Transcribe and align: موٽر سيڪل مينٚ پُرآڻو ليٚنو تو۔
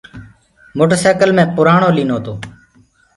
موٽر 0.77 0.97
سيڪل 1.03 1.29
مينٚ 1.37 1.51
پُرآڻو 1.55 1.89
ليٚنو 1.95 2.17
تو۔ 2.25 2.33